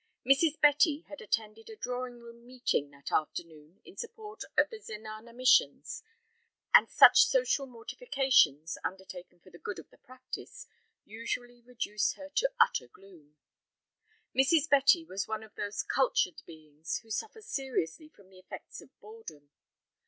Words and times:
Mrs. 0.25 0.59
Betty 0.59 1.01
had 1.07 1.21
attended 1.21 1.69
a 1.69 1.75
drawing 1.75 2.21
room 2.21 2.43
meeting 2.47 2.89
that 2.89 3.11
afternoon 3.11 3.79
in 3.85 3.95
support 3.97 4.41
of 4.57 4.67
the 4.71 4.79
zenana 4.79 5.31
missions, 5.31 6.01
and 6.73 6.89
such 6.89 7.27
social 7.27 7.67
mortifications, 7.67 8.79
undertaken 8.83 9.39
for 9.39 9.51
the 9.51 9.59
good 9.59 9.77
of 9.77 9.91
the 9.91 9.99
"practice," 9.99 10.65
usually 11.05 11.61
reduced 11.61 12.15
her 12.15 12.29
to 12.29 12.49
utter 12.59 12.87
gloom. 12.87 13.37
Mrs. 14.35 14.67
Betty 14.67 15.05
was 15.05 15.27
one 15.27 15.43
of 15.43 15.53
those 15.53 15.83
cultured 15.83 16.41
beings 16.47 16.97
who 17.03 17.11
suffer 17.11 17.39
seriously 17.43 18.09
from 18.09 18.29
the 18.31 18.39
effects 18.39 18.81
of 18.81 18.89
boredom. 19.01 19.51